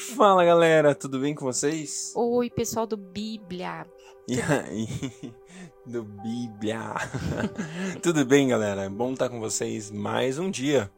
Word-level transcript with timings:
Fala 0.00 0.44
galera, 0.44 0.94
tudo 0.94 1.20
bem 1.20 1.34
com 1.34 1.44
vocês? 1.44 2.12
Oi, 2.16 2.48
pessoal 2.48 2.86
do 2.86 2.96
Bíblia. 2.96 3.86
E 4.26 4.40
aí, 4.40 4.88
do 5.84 6.02
Bíblia. 6.02 6.94
tudo 8.02 8.24
bem, 8.24 8.48
galera? 8.48 8.84
É 8.84 8.88
bom 8.88 9.12
estar 9.12 9.28
com 9.28 9.38
vocês 9.38 9.90
mais 9.90 10.38
um 10.38 10.50
dia. 10.50 10.90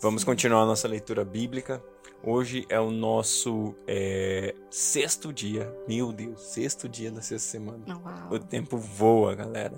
Vamos 0.00 0.22
continuar 0.22 0.62
a 0.62 0.66
nossa 0.66 0.86
leitura 0.86 1.24
bíblica. 1.24 1.82
Hoje 2.22 2.64
é 2.68 2.78
o 2.78 2.92
nosso 2.92 3.74
é, 3.88 4.54
sexto 4.70 5.32
dia. 5.32 5.74
Meu 5.88 6.12
Deus, 6.12 6.40
sexto 6.40 6.88
dia 6.88 7.10
da 7.10 7.20
sexta 7.20 7.50
semana. 7.50 7.84
Uau. 7.88 8.34
O 8.34 8.38
tempo 8.38 8.76
voa, 8.76 9.34
galera. 9.34 9.74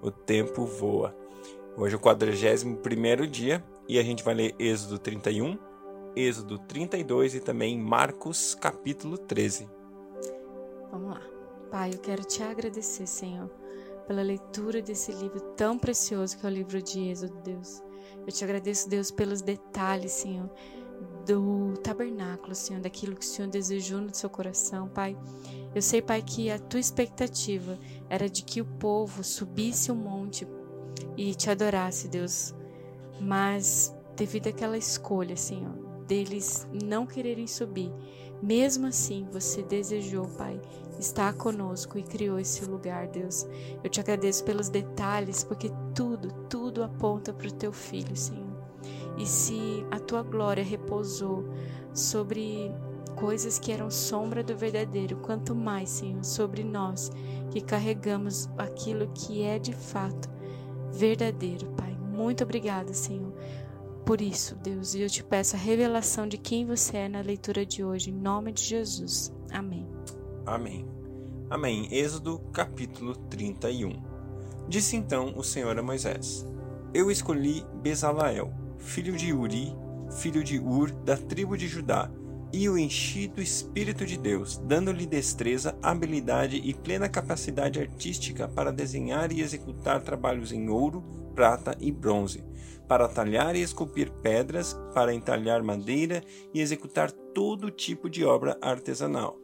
O 0.00 0.12
tempo 0.12 0.64
voa. 0.64 1.14
Hoje 1.76 1.94
é 1.94 1.98
o 1.98 2.00
41 2.00 2.76
primeiro 2.76 3.26
dia 3.26 3.62
e 3.88 3.98
a 3.98 4.02
gente 4.04 4.22
vai 4.22 4.34
ler 4.34 4.54
Êxodo 4.56 5.00
31, 5.00 5.58
Êxodo 6.16 6.58
32 6.58 7.34
e 7.34 7.40
também 7.40 7.76
Marcos 7.76 8.54
capítulo 8.54 9.18
13. 9.18 9.68
Vamos 10.92 11.10
lá. 11.10 11.20
Pai, 11.72 11.90
eu 11.92 11.98
quero 11.98 12.22
te 12.22 12.40
agradecer, 12.40 13.04
Senhor, 13.04 13.50
pela 14.06 14.22
leitura 14.22 14.80
desse 14.80 15.10
livro 15.10 15.40
tão 15.56 15.76
precioso 15.76 16.38
que 16.38 16.46
é 16.46 16.48
o 16.48 16.52
livro 16.52 16.80
de 16.80 17.08
Êxodo, 17.08 17.36
Deus. 17.42 17.82
Eu 18.24 18.32
te 18.32 18.44
agradeço, 18.44 18.88
Deus, 18.88 19.10
pelos 19.10 19.42
detalhes, 19.42 20.12
Senhor, 20.12 20.48
do 21.26 21.74
tabernáculo, 21.82 22.54
Senhor, 22.54 22.80
daquilo 22.80 23.16
que 23.16 23.24
o 23.24 23.28
Senhor 23.28 23.50
desejou 23.50 24.00
no 24.00 24.14
seu 24.14 24.30
coração, 24.30 24.88
Pai. 24.88 25.16
Eu 25.74 25.82
sei, 25.82 26.00
Pai, 26.00 26.22
que 26.22 26.48
a 26.48 26.60
tua 26.60 26.78
expectativa 26.78 27.76
era 28.08 28.28
de 28.28 28.44
que 28.44 28.60
o 28.60 28.64
povo 28.64 29.24
subisse 29.24 29.90
o 29.90 29.96
monte 29.96 30.46
e 31.16 31.34
te 31.34 31.50
adorasse, 31.50 32.06
Deus. 32.06 32.54
Mas 33.20 33.92
devido 34.14 34.46
àquela 34.46 34.78
escolha, 34.78 35.36
Senhor, 35.36 35.83
deles 36.06 36.66
não 36.72 37.06
quererem 37.06 37.46
subir, 37.46 37.92
mesmo 38.42 38.86
assim 38.86 39.26
você 39.32 39.62
desejou, 39.62 40.26
Pai, 40.36 40.60
estar 40.98 41.32
conosco 41.34 41.98
e 41.98 42.02
criou 42.02 42.38
esse 42.38 42.64
lugar, 42.64 43.08
Deus. 43.08 43.46
Eu 43.82 43.90
te 43.90 44.00
agradeço 44.00 44.44
pelos 44.44 44.68
detalhes, 44.68 45.42
porque 45.42 45.70
tudo, 45.94 46.30
tudo 46.48 46.82
aponta 46.82 47.32
para 47.32 47.48
o 47.48 47.52
teu 47.52 47.72
filho, 47.72 48.16
Senhor. 48.16 48.44
E 49.16 49.26
se 49.26 49.84
a 49.90 49.98
tua 49.98 50.22
glória 50.22 50.62
repousou 50.62 51.44
sobre 51.92 52.70
coisas 53.14 53.58
que 53.58 53.72
eram 53.72 53.90
sombra 53.90 54.42
do 54.42 54.56
verdadeiro, 54.56 55.16
quanto 55.18 55.54
mais, 55.54 55.88
Senhor, 55.88 56.24
sobre 56.24 56.64
nós 56.64 57.10
que 57.50 57.60
carregamos 57.60 58.48
aquilo 58.58 59.08
que 59.14 59.42
é 59.42 59.58
de 59.58 59.72
fato 59.72 60.28
verdadeiro, 60.92 61.66
Pai. 61.76 61.96
Muito 62.12 62.44
obrigada, 62.44 62.92
Senhor. 62.92 63.32
Por 64.04 64.20
isso, 64.20 64.54
Deus, 64.56 64.94
e 64.94 65.00
eu 65.00 65.08
te 65.08 65.24
peço 65.24 65.56
a 65.56 65.58
revelação 65.58 66.28
de 66.28 66.36
quem 66.36 66.66
você 66.66 66.98
é 66.98 67.08
na 67.08 67.22
leitura 67.22 67.64
de 67.64 67.82
hoje, 67.82 68.10
em 68.10 68.14
nome 68.14 68.52
de 68.52 68.62
Jesus. 68.62 69.32
Amém. 69.50 69.88
Amém. 70.44 70.86
Amém. 71.48 71.88
Êxodo 71.90 72.38
capítulo 72.52 73.16
31. 73.16 74.02
Disse 74.68 74.94
então 74.94 75.32
o 75.38 75.42
Senhor 75.42 75.78
a 75.78 75.82
Moisés: 75.82 76.44
Eu 76.92 77.10
escolhi 77.10 77.64
Bezalael, 77.82 78.52
filho 78.76 79.16
de 79.16 79.32
Uri, 79.32 79.74
filho 80.18 80.44
de 80.44 80.58
Ur, 80.58 80.90
da 80.90 81.16
tribo 81.16 81.56
de 81.56 81.66
Judá, 81.66 82.10
e 82.52 82.68
o 82.68 82.76
enchi 82.76 83.26
do 83.26 83.40
Espírito 83.40 84.04
de 84.04 84.18
Deus, 84.18 84.58
dando-lhe 84.58 85.06
destreza, 85.06 85.78
habilidade 85.82 86.56
e 86.56 86.74
plena 86.74 87.08
capacidade 87.08 87.80
artística 87.80 88.46
para 88.46 88.70
desenhar 88.70 89.32
e 89.32 89.40
executar 89.40 90.02
trabalhos 90.02 90.52
em 90.52 90.68
ouro, 90.68 91.02
prata 91.34 91.76
e 91.80 91.90
bronze, 91.90 92.44
para 92.88 93.08
talhar 93.08 93.56
e 93.56 93.62
esculpir 93.62 94.10
pedras, 94.22 94.78
para 94.94 95.14
entalhar 95.14 95.62
madeira 95.62 96.22
e 96.52 96.60
executar 96.60 97.10
todo 97.10 97.70
tipo 97.70 98.08
de 98.08 98.24
obra 98.24 98.56
artesanal. 98.60 99.38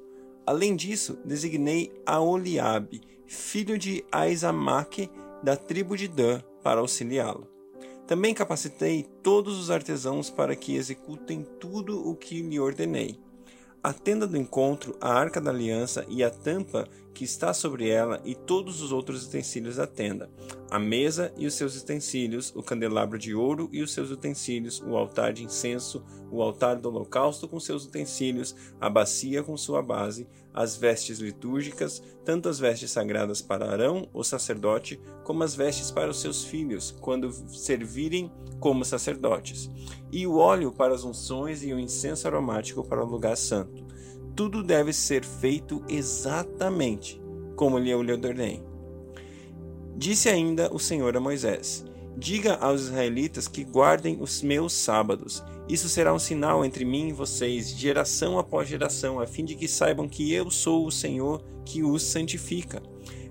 Além 0.47 0.75
disso, 0.77 1.19
designei 1.25 1.93
Aoliabe, 2.07 3.01
filho 3.27 3.79
de 3.79 4.05
Aizamaque, 4.11 5.11
da 5.43 5.57
tribo 5.57 5.97
de 5.97 6.09
Dan, 6.09 6.41
para 6.63 6.81
auxiliá-lo. 6.81 7.49
Também 8.07 8.35
capacitei 8.35 9.07
todos 9.23 9.59
os 9.59 9.71
artesãos 9.71 10.29
para 10.29 10.57
que 10.57 10.75
executem 10.75 11.47
tudo 11.61 12.09
o 12.09 12.17
que 12.17 12.43
lhe 12.43 12.59
ordenei. 12.59 13.19
A 13.83 13.95
tenda 13.95 14.27
do 14.27 14.37
encontro, 14.37 14.95
a 15.01 15.11
arca 15.11 15.41
da 15.41 15.51
aliança 15.51 16.05
e 16.07 16.23
a 16.23 16.29
tampa 16.29 16.87
que 17.15 17.25
está 17.25 17.55
sobre 17.55 17.89
ela 17.89 18.21
e 18.27 18.35
todos 18.35 18.83
os 18.83 18.93
outros 18.93 19.27
utensílios 19.27 19.77
da 19.77 19.87
tenda, 19.87 20.31
a 20.71 20.79
mesa 20.79 21.33
e 21.35 21.47
os 21.47 21.55
seus 21.55 21.81
utensílios, 21.81 22.53
o 22.55 22.63
candelabro 22.63 23.19
de 23.19 23.35
ouro 23.35 23.71
e 23.73 23.81
os 23.81 23.93
seus 23.93 24.11
utensílios, 24.11 24.83
o 24.83 24.99
altar 24.99 25.33
de 25.33 25.45
incenso, 25.45 26.05
o 26.31 26.43
altar 26.43 26.77
do 26.77 26.91
holocausto 26.91 27.49
com 27.49 27.59
seus 27.59 27.87
utensílios, 27.87 28.55
a 28.79 28.91
bacia 28.91 29.43
com 29.43 29.57
sua 29.57 29.83
base, 29.83 30.29
as 30.53 30.77
vestes 30.77 31.19
litúrgicas, 31.19 32.03
tanto 32.25 32.49
as 32.49 32.59
vestes 32.59 32.91
sagradas 32.91 33.41
para 33.41 33.71
Arão, 33.71 34.09
o 34.13 34.25
sacerdote, 34.25 35.01
como 35.25 35.43
as 35.43 35.55
vestes 35.55 35.91
para 35.91 36.11
os 36.11 36.21
seus 36.21 36.45
filhos, 36.45 36.95
quando 37.01 37.33
servirem 37.49 38.31
como 38.59 38.85
sacerdotes, 38.85 39.71
e 40.13 40.27
o 40.27 40.37
óleo 40.37 40.73
para 40.73 40.95
as 40.95 41.05
unções 41.05 41.63
e 41.63 41.73
o 41.73 41.79
incenso 41.79 42.27
aromático 42.27 42.85
para 42.85 43.05
o 43.05 43.09
lugar 43.09 43.37
santo. 43.37 43.85
Tudo 44.35 44.63
deve 44.63 44.93
ser 44.93 45.25
feito 45.25 45.83
exatamente 45.89 47.21
como 47.57 47.79
eu 47.79 48.03
lhe 48.03 48.13
ordenei. 48.13 48.63
Disse 49.97 50.29
ainda 50.29 50.73
o 50.73 50.79
Senhor 50.79 51.15
a 51.17 51.21
Moisés: 51.21 51.85
Diga 52.17 52.55
aos 52.55 52.83
israelitas 52.83 53.47
que 53.47 53.65
guardem 53.65 54.19
os 54.21 54.43
meus 54.43 54.73
sábados. 54.73 55.45
Isso 55.71 55.89
será 55.89 56.13
um 56.13 56.19
sinal 56.19 56.65
entre 56.65 56.85
mim 56.85 57.11
e 57.11 57.13
vocês, 57.13 57.71
geração 57.71 58.41
após 58.41 58.69
geração, 58.69 59.21
a 59.21 59.27
fim 59.27 59.45
de 59.45 59.55
que 59.55 59.69
saibam 59.69 60.09
que 60.09 60.33
eu 60.33 60.51
sou 60.51 60.85
o 60.85 60.91
Senhor 60.91 61.45
que 61.65 61.85
os 61.85 62.03
santifica. 62.03 62.83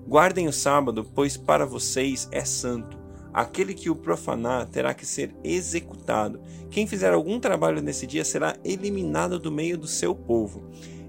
Guardem 0.07 0.47
o 0.47 0.53
sábado, 0.53 1.05
pois 1.13 1.35
para 1.35 1.65
vocês 1.65 2.29
é 2.31 2.45
santo. 2.45 2.97
Aquele 3.33 3.73
que 3.73 3.89
o 3.89 3.95
profanar 3.95 4.65
terá 4.67 4.93
que 4.93 5.05
ser 5.05 5.35
executado. 5.43 6.39
Quem 6.71 6.87
fizer 6.87 7.11
algum 7.11 7.41
trabalho 7.41 7.81
nesse 7.81 8.07
dia 8.07 8.23
será 8.23 8.55
eliminado 8.63 9.37
do 9.37 9.51
meio 9.51 9.77
do 9.77 9.85
seu 9.85 10.15
povo. 10.15 10.63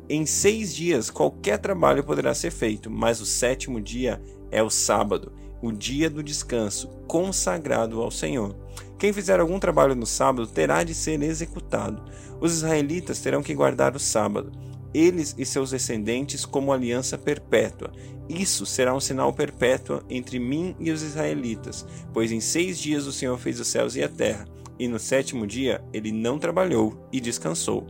Em 0.09 0.27
seis 0.27 0.75
dias 0.75 1.11
qualquer 1.11 1.59
trabalho 1.59 2.03
poderá 2.03 2.35
ser 2.35 2.51
feito, 2.51 2.91
mas 2.91 3.21
o 3.21 3.25
sétimo 3.25 3.81
dia 3.81 4.21
é 4.51 4.65
o 4.65 4.69
sábado, 4.69 5.33
o 5.63 5.71
dia 5.71 6.11
do 6.11 6.25
descanso, 6.25 6.89
consagrado 7.07 8.03
ao 8.03 8.11
Senhor. 8.11 8.60
Quem 8.99 9.13
fizer 9.13 9.41
algum 9.41 9.59
trabalho 9.59 9.95
no 9.95 10.07
sábado 10.07 10.47
terá 10.47 10.85
de 10.85 10.95
ser 10.95 11.23
executado. 11.23 12.03
Os 12.41 12.53
israelitas 12.53 13.21
terão 13.21 13.43
que 13.43 13.55
guardar 13.55 13.97
o 13.97 13.99
sábado, 13.99 14.53
eles 14.93 15.35
e 15.39 15.45
seus 15.45 15.71
descendentes, 15.71 16.45
como 16.45 16.73
aliança 16.73 17.17
perpétua. 17.17 17.93
Isso 18.29 18.67
será 18.67 18.95
um 18.95 19.01
sinal 19.01 19.33
perpétuo 19.33 20.03
entre 20.09 20.39
mim 20.39 20.75
e 20.79 20.91
os 20.91 21.03
israelitas, 21.03 21.87
pois 22.13 22.31
em 22.31 22.41
seis 22.41 22.79
dias 22.79 23.07
o 23.07 23.13
Senhor 23.13 23.39
fez 23.39 23.59
os 23.59 23.69
céus 23.69 23.97
e 23.97 24.03
a 24.03 24.09
terra, 24.09 24.47
e 24.79 24.87
no 24.87 24.99
sétimo 24.99 25.47
dia 25.47 25.83
ele 25.93 26.13
não 26.13 26.39
trabalhou 26.39 27.09
e 27.13 27.21
descansou. 27.21 27.87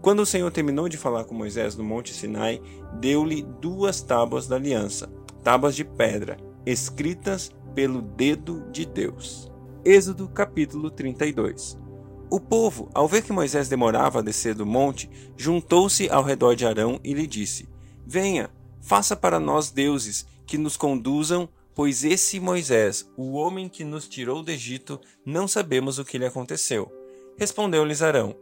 Quando 0.00 0.20
o 0.20 0.26
Senhor 0.26 0.50
terminou 0.50 0.88
de 0.88 0.96
falar 0.96 1.24
com 1.24 1.34
Moisés 1.34 1.74
no 1.74 1.82
Monte 1.82 2.14
Sinai, 2.14 2.60
deu-lhe 3.00 3.42
duas 3.60 4.00
tábuas 4.00 4.46
da 4.46 4.56
aliança, 4.56 5.10
tábuas 5.42 5.74
de 5.74 5.84
pedra, 5.84 6.36
escritas 6.64 7.50
pelo 7.74 8.00
dedo 8.00 8.64
de 8.70 8.86
Deus. 8.86 9.50
Êxodo 9.88 10.26
capítulo 10.26 10.90
32 10.90 11.78
O 12.28 12.40
povo, 12.40 12.90
ao 12.92 13.06
ver 13.06 13.22
que 13.22 13.32
Moisés 13.32 13.68
demorava 13.68 14.18
a 14.18 14.22
descer 14.22 14.52
do 14.52 14.66
monte, 14.66 15.08
juntou-se 15.36 16.10
ao 16.10 16.24
redor 16.24 16.56
de 16.56 16.66
Arão 16.66 16.98
e 17.04 17.14
lhe 17.14 17.24
disse: 17.24 17.68
Venha, 18.04 18.50
faça 18.80 19.14
para 19.14 19.38
nós 19.38 19.70
deuses 19.70 20.26
que 20.44 20.58
nos 20.58 20.76
conduzam, 20.76 21.48
pois 21.72 22.02
esse 22.02 22.40
Moisés, 22.40 23.08
o 23.16 23.34
homem 23.34 23.68
que 23.68 23.84
nos 23.84 24.08
tirou 24.08 24.42
do 24.42 24.50
Egito, 24.50 25.00
não 25.24 25.46
sabemos 25.46 26.00
o 26.00 26.04
que 26.04 26.18
lhe 26.18 26.26
aconteceu. 26.26 26.90
Respondeu-lhes 27.38 28.02
Arão: 28.02 28.34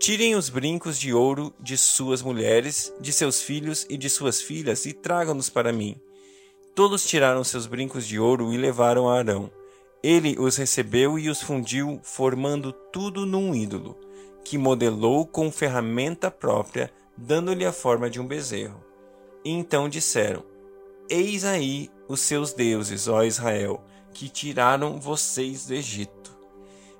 Tirem 0.00 0.34
os 0.34 0.48
brincos 0.48 0.98
de 0.98 1.14
ouro 1.14 1.54
de 1.60 1.76
suas 1.76 2.22
mulheres, 2.22 2.92
de 3.00 3.12
seus 3.12 3.40
filhos 3.40 3.86
e 3.88 3.96
de 3.96 4.10
suas 4.10 4.42
filhas 4.42 4.84
e 4.84 4.92
tragam-nos 4.92 5.48
para 5.48 5.72
mim. 5.72 5.94
Todos 6.74 7.06
tiraram 7.06 7.44
seus 7.44 7.68
brincos 7.68 8.04
de 8.04 8.18
ouro 8.18 8.52
e 8.52 8.56
levaram 8.56 9.08
a 9.08 9.16
Arão. 9.16 9.48
Ele 10.02 10.36
os 10.38 10.56
recebeu 10.56 11.18
e 11.18 11.28
os 11.28 11.42
fundiu, 11.42 11.98
formando 12.04 12.72
tudo 12.72 13.26
num 13.26 13.52
ídolo, 13.52 13.98
que 14.44 14.56
modelou 14.56 15.26
com 15.26 15.50
ferramenta 15.50 16.30
própria, 16.30 16.92
dando-lhe 17.16 17.66
a 17.66 17.72
forma 17.72 18.08
de 18.08 18.20
um 18.20 18.26
bezerro. 18.26 18.80
E 19.44 19.50
então 19.50 19.88
disseram: 19.88 20.44
Eis 21.10 21.44
aí 21.44 21.90
os 22.06 22.20
seus 22.20 22.52
deuses, 22.52 23.08
ó 23.08 23.24
Israel, 23.24 23.82
que 24.14 24.28
tiraram 24.28 25.00
vocês 25.00 25.66
do 25.66 25.74
Egito. 25.74 26.38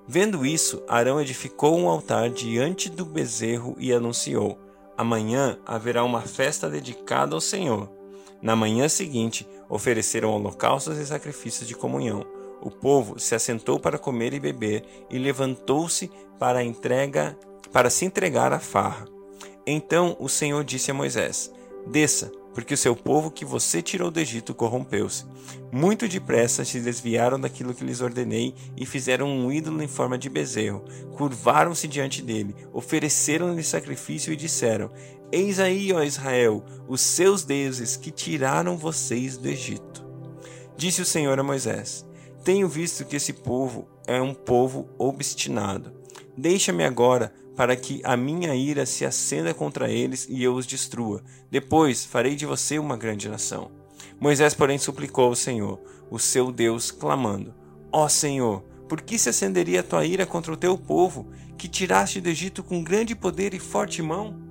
Vendo 0.04 0.44
isso, 0.44 0.82
Arão 0.88 1.20
edificou 1.20 1.78
um 1.78 1.88
altar 1.88 2.30
diante 2.30 2.90
do 2.90 3.04
bezerro 3.04 3.76
e 3.78 3.92
anunciou: 3.92 4.58
Amanhã 4.96 5.56
haverá 5.64 6.02
uma 6.02 6.22
festa 6.22 6.68
dedicada 6.68 7.36
ao 7.36 7.40
Senhor. 7.40 7.88
Na 8.42 8.56
manhã 8.56 8.88
seguinte, 8.88 9.46
ofereceram 9.68 10.30
holocaustos 10.30 10.98
e 10.98 11.06
sacrifícios 11.06 11.68
de 11.68 11.76
comunhão 11.76 12.37
o 12.60 12.70
povo 12.70 13.18
se 13.18 13.34
assentou 13.34 13.78
para 13.78 13.98
comer 13.98 14.32
e 14.34 14.40
beber 14.40 14.84
e 15.10 15.18
levantou-se 15.18 16.10
para 16.38 16.62
entrega 16.62 17.36
para 17.72 17.90
se 17.90 18.04
entregar 18.04 18.52
à 18.52 18.58
farra. 18.58 19.06
Então 19.66 20.16
o 20.18 20.28
Senhor 20.28 20.64
disse 20.64 20.90
a 20.90 20.94
Moisés: 20.94 21.52
Desça, 21.86 22.32
porque 22.54 22.74
o 22.74 22.78
seu 22.78 22.96
povo 22.96 23.30
que 23.30 23.44
você 23.44 23.82
tirou 23.82 24.10
do 24.10 24.18
Egito 24.18 24.54
corrompeu-se. 24.54 25.24
Muito 25.70 26.08
depressa 26.08 26.64
se 26.64 26.80
desviaram 26.80 27.38
daquilo 27.38 27.74
que 27.74 27.84
lhes 27.84 28.00
ordenei 28.00 28.54
e 28.76 28.86
fizeram 28.86 29.28
um 29.28 29.52
ídolo 29.52 29.82
em 29.82 29.86
forma 29.86 30.18
de 30.18 30.28
bezerro. 30.28 30.84
Curvaram-se 31.16 31.86
diante 31.86 32.22
dele, 32.22 32.56
ofereceram-lhe 32.72 33.62
sacrifício 33.62 34.32
e 34.32 34.36
disseram: 34.36 34.90
Eis 35.30 35.60
aí, 35.60 35.92
ó 35.92 36.02
Israel, 36.02 36.64
os 36.88 37.00
seus 37.00 37.44
deuses 37.44 37.96
que 37.96 38.10
tiraram 38.10 38.76
vocês 38.76 39.36
do 39.36 39.48
Egito. 39.48 40.04
Disse 40.76 41.02
o 41.02 41.06
Senhor 41.06 41.38
a 41.38 41.42
Moisés: 41.42 42.07
Tenho 42.48 42.66
visto 42.66 43.04
que 43.04 43.16
esse 43.16 43.34
povo 43.34 43.86
é 44.06 44.22
um 44.22 44.32
povo 44.32 44.88
obstinado. 44.96 45.92
Deixa-me 46.34 46.82
agora 46.82 47.30
para 47.54 47.76
que 47.76 48.00
a 48.02 48.16
minha 48.16 48.54
ira 48.54 48.86
se 48.86 49.04
acenda 49.04 49.52
contra 49.52 49.90
eles 49.90 50.26
e 50.30 50.42
eu 50.42 50.54
os 50.54 50.66
destrua. 50.66 51.22
Depois 51.50 52.06
farei 52.06 52.34
de 52.34 52.46
você 52.46 52.78
uma 52.78 52.96
grande 52.96 53.28
nação. 53.28 53.70
Moisés, 54.18 54.54
porém, 54.54 54.78
suplicou 54.78 55.26
ao 55.26 55.34
Senhor, 55.34 55.78
o 56.10 56.18
seu 56.18 56.50
Deus, 56.50 56.90
clamando: 56.90 57.54
Ó 57.92 58.08
Senhor, 58.08 58.62
por 58.88 59.02
que 59.02 59.18
se 59.18 59.28
acenderia 59.28 59.80
a 59.80 59.82
tua 59.84 60.06
ira 60.06 60.24
contra 60.24 60.50
o 60.50 60.56
teu 60.56 60.78
povo, 60.78 61.26
que 61.58 61.68
tiraste 61.68 62.18
do 62.18 62.30
Egito 62.30 62.62
com 62.62 62.82
grande 62.82 63.14
poder 63.14 63.52
e 63.52 63.58
forte 63.58 64.00
mão? 64.00 64.47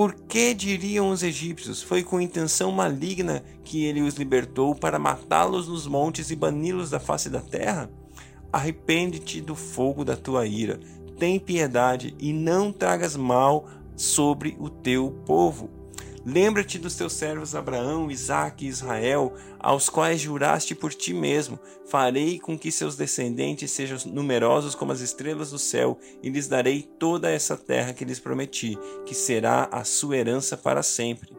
Por 0.00 0.14
que 0.14 0.54
diriam 0.54 1.10
os 1.10 1.22
egípcios? 1.22 1.82
Foi 1.82 2.02
com 2.02 2.18
intenção 2.18 2.72
maligna 2.72 3.44
que 3.62 3.84
ele 3.84 4.00
os 4.00 4.14
libertou 4.14 4.74
para 4.74 4.98
matá-los 4.98 5.68
nos 5.68 5.86
montes 5.86 6.30
e 6.30 6.36
bani-los 6.36 6.88
da 6.88 6.98
face 6.98 7.28
da 7.28 7.42
terra? 7.42 7.90
Arrepende-te 8.50 9.42
do 9.42 9.54
fogo 9.54 10.02
da 10.02 10.16
tua 10.16 10.46
ira, 10.46 10.80
tem 11.18 11.38
piedade 11.38 12.14
e 12.18 12.32
não 12.32 12.72
tragas 12.72 13.14
mal 13.14 13.68
sobre 13.94 14.56
o 14.58 14.70
teu 14.70 15.10
povo. 15.26 15.68
Lembra-te 16.24 16.78
dos 16.78 16.94
teus 16.94 17.14
servos 17.14 17.54
Abraão, 17.54 18.10
Isaque 18.10 18.66
e 18.66 18.68
Israel, 18.68 19.32
aos 19.58 19.88
quais 19.88 20.20
juraste 20.20 20.74
por 20.74 20.92
ti 20.92 21.14
mesmo: 21.14 21.58
farei 21.86 22.38
com 22.38 22.58
que 22.58 22.70
seus 22.70 22.94
descendentes 22.94 23.70
sejam 23.70 23.98
numerosos 24.06 24.74
como 24.74 24.92
as 24.92 25.00
estrelas 25.00 25.50
do 25.50 25.58
céu, 25.58 25.98
e 26.22 26.28
lhes 26.28 26.46
darei 26.46 26.82
toda 26.82 27.30
essa 27.30 27.56
terra 27.56 27.94
que 27.94 28.04
lhes 28.04 28.20
prometi, 28.20 28.78
que 29.06 29.14
será 29.14 29.68
a 29.72 29.82
sua 29.82 30.18
herança 30.18 30.56
para 30.56 30.82
sempre. 30.82 31.32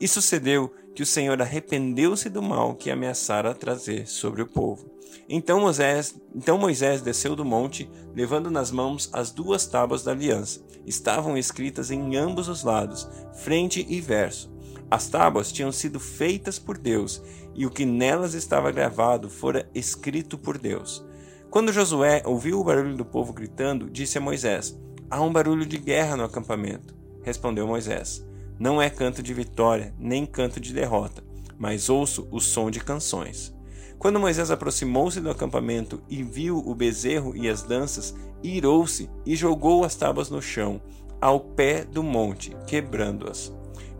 E 0.00 0.06
sucedeu 0.06 0.72
que 0.94 1.02
o 1.02 1.06
Senhor 1.06 1.40
arrependeu-se 1.40 2.28
do 2.28 2.42
mal 2.42 2.74
que 2.74 2.90
ameaçara 2.90 3.54
trazer 3.54 4.06
sobre 4.06 4.42
o 4.42 4.46
povo. 4.46 4.90
Então 5.28 5.60
Moisés, 5.60 6.20
então 6.34 6.58
Moisés 6.58 7.02
desceu 7.02 7.36
do 7.36 7.44
monte, 7.44 7.90
levando 8.14 8.50
nas 8.50 8.70
mãos 8.70 9.08
as 9.12 9.30
duas 9.30 9.66
tábuas 9.66 10.02
da 10.02 10.12
aliança. 10.12 10.64
Estavam 10.86 11.36
escritas 11.36 11.90
em 11.90 12.16
ambos 12.16 12.48
os 12.48 12.64
lados, 12.64 13.08
frente 13.34 13.86
e 13.88 14.00
verso. 14.00 14.52
As 14.90 15.08
tábuas 15.08 15.52
tinham 15.52 15.70
sido 15.70 16.00
feitas 16.00 16.58
por 16.58 16.76
Deus, 16.76 17.22
e 17.54 17.64
o 17.64 17.70
que 17.70 17.84
nelas 17.84 18.34
estava 18.34 18.72
gravado 18.72 19.30
fora 19.30 19.70
escrito 19.74 20.36
por 20.36 20.58
Deus. 20.58 21.04
Quando 21.48 21.72
Josué 21.72 22.22
ouviu 22.24 22.60
o 22.60 22.64
barulho 22.64 22.96
do 22.96 23.04
povo 23.04 23.32
gritando, 23.32 23.90
disse 23.90 24.18
a 24.18 24.20
Moisés: 24.20 24.78
Há 25.08 25.20
um 25.20 25.32
barulho 25.32 25.66
de 25.66 25.78
guerra 25.78 26.16
no 26.16 26.24
acampamento. 26.24 26.94
Respondeu 27.22 27.66
Moisés: 27.66 28.24
Não 28.60 28.80
é 28.80 28.90
canto 28.90 29.22
de 29.22 29.32
vitória, 29.32 29.94
nem 29.98 30.26
canto 30.26 30.60
de 30.60 30.74
derrota, 30.74 31.24
mas 31.58 31.88
ouço 31.88 32.28
o 32.30 32.38
som 32.38 32.70
de 32.70 32.78
canções. 32.78 33.54
Quando 33.98 34.20
Moisés 34.20 34.50
aproximou-se 34.50 35.18
do 35.18 35.30
acampamento 35.30 36.02
e 36.10 36.22
viu 36.22 36.58
o 36.58 36.74
bezerro 36.74 37.34
e 37.34 37.48
as 37.48 37.62
danças, 37.62 38.14
irou-se 38.42 39.08
e 39.24 39.34
jogou 39.34 39.82
as 39.82 39.94
tábuas 39.94 40.28
no 40.28 40.42
chão, 40.42 40.78
ao 41.18 41.40
pé 41.40 41.84
do 41.84 42.02
monte, 42.02 42.54
quebrando-as. 42.66 43.50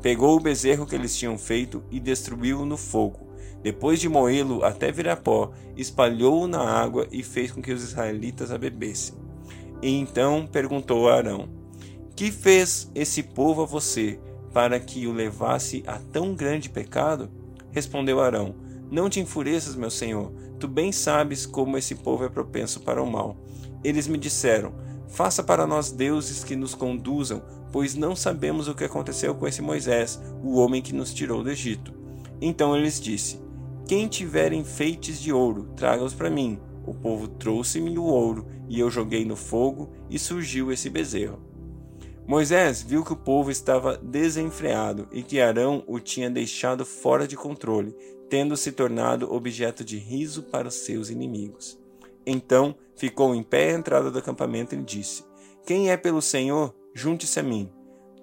Pegou 0.03 0.37
o 0.37 0.41
bezerro 0.41 0.85
que 0.85 0.95
eles 0.95 1.17
tinham 1.17 1.39
feito 1.39 1.83
e 1.91 1.99
destruiu-o 1.99 2.67
no 2.67 2.77
fogo. 2.77 3.31
Depois 3.63 3.99
de 3.99 4.11
moê-lo 4.11 4.63
até 4.63 4.93
virar 4.93 5.17
pó, 5.17 5.53
espalhou-o 5.75 6.47
na 6.47 6.61
água 6.61 7.07
e 7.11 7.23
fez 7.23 7.51
com 7.51 7.63
que 7.63 7.73
os 7.73 7.83
israelitas 7.83 8.51
a 8.51 8.59
bebessem. 8.59 9.15
E 9.81 9.91
então 9.99 10.47
perguntou 10.47 11.09
a 11.09 11.15
Arão: 11.15 11.49
Que 12.15 12.31
fez 12.31 12.91
esse 12.95 13.23
povo 13.23 13.63
a 13.63 13.67
você 13.67 14.19
para 14.53 14.79
que 14.81 15.07
o 15.07 15.13
levasse 15.13 15.83
a 15.87 15.99
tão 15.99 16.35
grande 16.35 16.69
pecado? 16.69 17.31
Respondeu 17.73 18.21
Arão: 18.21 18.55
não 18.91 19.09
te 19.09 19.21
enfureças, 19.21 19.77
meu 19.77 19.89
senhor, 19.91 20.33
tu 20.59 20.67
bem 20.67 20.91
sabes 20.91 21.47
como 21.47 21.79
esse 21.79 21.95
povo 21.95 22.25
é 22.25 22.29
propenso 22.29 22.81
para 22.81 23.01
o 23.01 23.09
mal. 23.09 23.37
Eles 23.85 24.09
me 24.09 24.19
disseram: 24.19 24.73
Faça 25.07 25.45
para 25.45 25.65
nós 25.65 25.93
deuses 25.93 26.43
que 26.43 26.57
nos 26.57 26.75
conduzam, 26.75 27.41
pois 27.71 27.95
não 27.95 28.17
sabemos 28.17 28.67
o 28.67 28.75
que 28.75 28.83
aconteceu 28.83 29.33
com 29.37 29.47
esse 29.47 29.63
Moisés, 29.63 30.21
o 30.43 30.59
homem 30.59 30.83
que 30.83 30.93
nos 30.93 31.15
tirou 31.15 31.45
do 31.45 31.51
Egito. 31.53 31.95
Então 32.41 32.77
eles 32.77 33.01
disse: 33.01 33.41
Quem 33.87 34.09
tiver 34.09 34.53
enfeites 34.53 35.21
de 35.21 35.33
ouro, 35.33 35.69
traga-os 35.77 36.13
para 36.13 36.29
mim. 36.29 36.59
O 36.85 36.93
povo 36.93 37.29
trouxe-me 37.29 37.97
o 37.97 38.03
ouro, 38.03 38.45
e 38.69 38.81
eu 38.81 38.91
joguei 38.91 39.25
no 39.25 39.37
fogo, 39.37 39.93
e 40.09 40.19
surgiu 40.19 40.73
esse 40.73 40.91
bezerro. 40.91 41.39
Moisés 42.31 42.81
viu 42.81 43.05
que 43.05 43.13
o 43.13 43.17
povo 43.17 43.51
estava 43.51 43.97
desenfreado 43.97 45.09
e 45.11 45.21
que 45.21 45.41
Arão 45.41 45.83
o 45.89 45.99
tinha 45.99 46.31
deixado 46.31 46.87
fora 46.87 47.27
de 47.27 47.37
controle, 47.37 47.93
tendo 48.29 48.57
se 48.57 48.71
tornado 48.71 49.35
objeto 49.35 49.83
de 49.83 49.99
riso 49.99 50.45
para 50.45 50.69
os 50.69 50.75
seus 50.75 51.11
inimigos. 51.11 51.77
Então 52.25 52.77
ficou 52.95 53.35
em 53.35 53.43
pé 53.43 53.73
à 53.73 53.77
entrada 53.77 54.13
do 54.13 54.19
acampamento 54.21 54.77
e 54.77 54.79
disse: 54.81 55.25
Quem 55.67 55.91
é 55.91 55.97
pelo 55.97 56.23
Senhor, 56.23 56.73
junte-se 56.95 57.41
a 57.41 57.43
mim. 57.43 57.69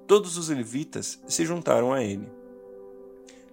Todos 0.08 0.38
os 0.38 0.48
levitas 0.48 1.22
se 1.28 1.46
juntaram 1.46 1.92
a 1.92 2.02
ele. 2.02 2.30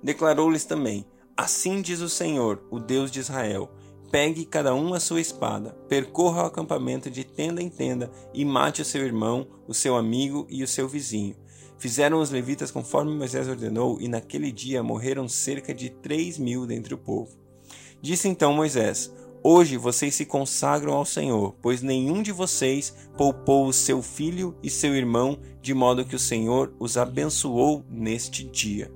Declarou-lhes 0.01 0.65
também: 0.65 1.05
Assim 1.37 1.83
diz 1.83 1.99
o 1.99 2.09
Senhor, 2.09 2.63
o 2.71 2.79
Deus 2.79 3.11
de 3.11 3.19
Israel: 3.19 3.73
Pegue 4.15 4.45
cada 4.45 4.73
um 4.73 4.95
a 4.95 5.01
sua 5.01 5.21
espada, 5.21 5.77
percorra 5.89 6.45
o 6.45 6.47
acampamento 6.47 7.11
de 7.11 7.25
tenda 7.25 7.61
em 7.61 7.69
tenda 7.69 8.09
e 8.33 8.45
mate 8.45 8.81
o 8.81 8.85
seu 8.85 9.05
irmão, 9.05 9.45
o 9.67 9.75
seu 9.75 9.97
amigo 9.97 10.47
e 10.49 10.63
o 10.63 10.69
seu 10.69 10.89
vizinho 10.89 11.35
Fizeram 11.79 12.21
os 12.21 12.31
levitas 12.31 12.71
conforme 12.71 13.13
Moisés 13.13 13.49
ordenou, 13.49 14.01
e 14.01 14.07
naquele 14.07 14.53
dia 14.53 14.85
morreram 14.85 15.29
cerca 15.29 15.75
de 15.75 15.91
três 15.91 16.39
mil 16.39 16.65
dentre 16.65 16.95
o 16.95 16.99
povo. 16.99 17.37
Disse 18.01 18.29
então 18.29 18.55
Moisés: 18.55 19.13
Hoje 19.43 19.77
vocês 19.77 20.15
se 20.15 20.25
consagram 20.25 20.95
ao 20.95 21.05
Senhor, 21.05 21.57
pois 21.61 21.83
nenhum 21.83 22.23
de 22.23 22.31
vocês 22.31 22.95
poupou 23.17 23.67
o 23.67 23.73
seu 23.73 24.01
filho 24.01 24.57
e 24.63 24.71
seu 24.71 24.95
irmão, 24.95 25.37
de 25.61 25.75
modo 25.75 26.05
que 26.05 26.15
o 26.15 26.21
Senhor 26.21 26.73
os 26.79 26.97
abençoou 26.97 27.85
neste 27.91 28.45
dia. 28.45 28.91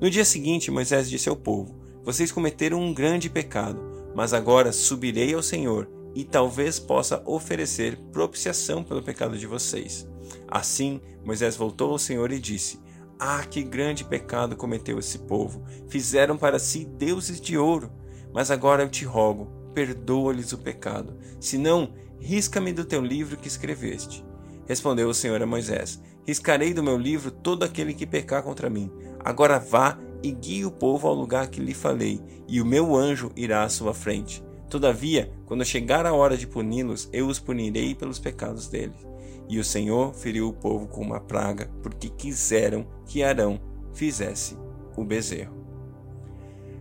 No 0.00 0.08
dia 0.08 0.24
seguinte, 0.24 0.70
Moisés 0.70 1.10
disse 1.10 1.28
ao 1.28 1.36
povo: 1.36 1.76
Vocês 2.02 2.32
cometeram 2.32 2.80
um 2.80 2.94
grande 2.94 3.28
pecado, 3.28 3.95
mas 4.16 4.32
agora 4.32 4.72
subirei 4.72 5.34
ao 5.34 5.42
Senhor 5.42 5.86
e 6.14 6.24
talvez 6.24 6.78
possa 6.78 7.22
oferecer 7.26 7.98
propiciação 8.10 8.82
pelo 8.82 9.02
pecado 9.02 9.36
de 9.36 9.46
vocês. 9.46 10.08
Assim, 10.48 11.02
Moisés 11.22 11.54
voltou 11.54 11.90
ao 11.90 11.98
Senhor 11.98 12.32
e 12.32 12.40
disse: 12.40 12.80
Ah, 13.18 13.44
que 13.44 13.62
grande 13.62 14.04
pecado 14.04 14.56
cometeu 14.56 14.98
esse 14.98 15.18
povo! 15.18 15.62
Fizeram 15.88 16.38
para 16.38 16.58
si 16.58 16.86
deuses 16.86 17.38
de 17.38 17.58
ouro. 17.58 17.92
Mas 18.32 18.50
agora 18.50 18.82
eu 18.82 18.88
te 18.88 19.04
rogo, 19.04 19.52
perdoa-lhes 19.74 20.50
o 20.52 20.58
pecado. 20.58 21.14
Senão, 21.38 21.92
risca-me 22.18 22.72
do 22.72 22.86
teu 22.86 23.02
livro 23.04 23.36
que 23.36 23.48
escreveste. 23.48 24.24
Respondeu 24.66 25.10
o 25.10 25.14
Senhor 25.14 25.42
a 25.42 25.46
Moisés: 25.46 26.00
Riscarei 26.26 26.72
do 26.72 26.82
meu 26.82 26.96
livro 26.96 27.30
todo 27.30 27.64
aquele 27.64 27.92
que 27.92 28.06
pecar 28.06 28.42
contra 28.42 28.70
mim. 28.70 28.90
Agora 29.22 29.58
vá 29.58 29.98
e 30.26 30.32
guie 30.32 30.64
o 30.64 30.72
povo 30.72 31.06
ao 31.06 31.14
lugar 31.14 31.46
que 31.46 31.60
lhe 31.60 31.72
falei, 31.72 32.20
e 32.48 32.60
o 32.60 32.66
meu 32.66 32.96
anjo 32.96 33.30
irá 33.36 33.62
à 33.62 33.68
sua 33.68 33.94
frente. 33.94 34.42
Todavia, 34.68 35.30
quando 35.46 35.64
chegar 35.64 36.04
a 36.04 36.12
hora 36.12 36.36
de 36.36 36.48
puni-los, 36.48 37.08
eu 37.12 37.28
os 37.28 37.38
punirei 37.38 37.94
pelos 37.94 38.18
pecados 38.18 38.66
deles. 38.66 39.06
E 39.48 39.60
o 39.60 39.64
Senhor 39.64 40.12
feriu 40.12 40.48
o 40.48 40.52
povo 40.52 40.88
com 40.88 41.00
uma 41.00 41.20
praga, 41.20 41.70
porque 41.80 42.08
quiseram 42.08 42.84
que 43.06 43.22
Arão 43.22 43.60
fizesse 43.94 44.58
o 44.96 45.04
bezerro. 45.04 45.54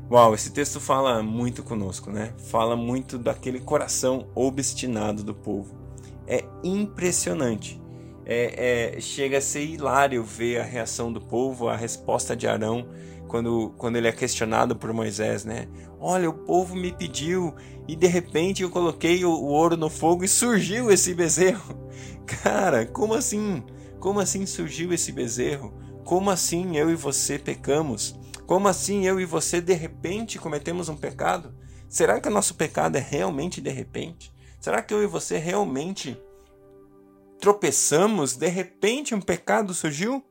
Uau, 0.10 0.34
esse 0.34 0.52
texto 0.52 0.80
fala 0.80 1.22
muito 1.22 1.62
conosco, 1.62 2.10
né? 2.10 2.34
Fala 2.50 2.76
muito 2.76 3.20
daquele 3.20 3.60
coração 3.60 4.28
obstinado 4.34 5.24
do 5.24 5.36
povo. 5.36 5.76
É 6.26 6.44
impressionante. 6.64 7.80
É, 8.26 8.96
é, 8.96 9.02
chega 9.02 9.38
a 9.38 9.42
ser 9.42 9.64
hilário 9.64 10.24
ver 10.24 10.60
a 10.60 10.64
reação 10.64 11.14
do 11.14 11.22
povo, 11.22 11.70
a 11.70 11.76
resposta 11.76 12.36
de 12.36 12.48
Arão 12.48 12.88
quando, 13.28 13.74
quando 13.78 13.96
ele 13.98 14.08
é 14.08 14.12
questionado 14.12 14.76
por 14.76 14.92
Moisés, 14.94 15.44
né? 15.44 15.68
Olha, 16.00 16.30
o 16.30 16.34
povo 16.34 16.76
me 16.76 16.92
pediu 16.92 17.54
e 17.88 17.96
de 17.96 18.08
repente 18.08 18.64
eu 18.64 18.70
coloquei 18.70 19.26
o, 19.26 19.30
o 19.30 19.48
ouro 19.48 19.76
no 19.76 19.90
fogo 19.90 20.24
e 20.24 20.28
surgiu 20.28 20.92
esse 20.92 21.14
bezerro. 21.14 21.90
Cara, 22.44 22.86
como 22.86 23.14
assim? 23.14 23.64
Como 24.00 24.20
assim 24.20 24.46
surgiu 24.46 24.94
esse 24.94 25.12
bezerro? 25.12 25.74
Como 26.04 26.30
assim 26.30 26.78
eu 26.78 26.90
e 26.90 26.96
você 26.96 27.38
pecamos? 27.40 28.18
Como 28.46 28.68
assim 28.68 29.06
eu 29.06 29.20
e 29.20 29.26
você 29.26 29.60
de 29.60 29.74
repente 29.74 30.38
cometemos 30.38 30.88
um 30.88 30.96
pecado? 30.96 31.54
Será 31.90 32.20
que 32.20 32.28
o 32.28 32.32
nosso 32.32 32.56
pecado 32.56 32.98
é 32.98 33.02
realmente 33.02 33.60
de 33.60 33.72
repente? 33.72 34.32
Será 34.60 34.82
que 34.82 34.94
eu 34.94 35.04
e 35.04 35.08
você 35.08 35.38
realmente 35.38 36.18
tropeçamos? 37.40 38.36
De 38.36 38.48
repente 38.48 39.16
um 39.16 39.22
pecado 39.22 39.74
surgiu? 39.74 40.24